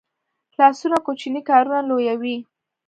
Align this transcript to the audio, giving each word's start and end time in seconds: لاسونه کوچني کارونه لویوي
لاسونه 0.59 0.97
کوچني 1.05 1.41
کارونه 1.49 1.79
لویوي 1.89 2.37